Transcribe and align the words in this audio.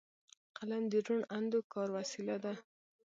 قلم 0.57 0.83
د 0.91 0.93
روڼ 1.07 1.21
اندو 1.37 1.59
کار 1.73 1.87
وسیله 1.97 2.35
ده 2.43 2.53